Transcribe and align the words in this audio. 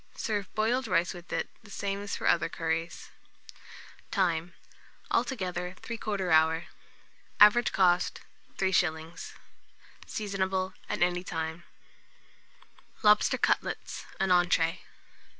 Serve 0.15 0.51
boiled 0.55 0.87
rice 0.87 1.13
with 1.13 1.31
it, 1.31 1.47
the 1.61 1.69
same 1.69 2.01
as 2.01 2.15
for 2.15 2.25
other 2.25 2.49
curries. 2.49 3.11
Time. 4.09 4.55
Altogether, 5.11 5.75
3/4 5.79 6.31
hour. 6.33 6.65
Average 7.39 7.71
cost, 7.71 8.19
3s. 8.57 9.33
Seasonable 10.07 10.73
at 10.89 11.03
any 11.03 11.23
time. 11.23 11.65
LOBSTER 13.03 13.37
CUTLETS 13.37 14.07
(an 14.19 14.31
Entree). 14.31 14.81